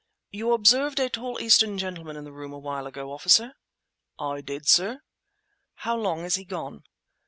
[0.31, 3.53] "You observed a tall Eastern gentleman in the room a while ago, officer?"
[4.17, 5.01] "I did, sir."
[5.75, 6.81] "How long is he gone?"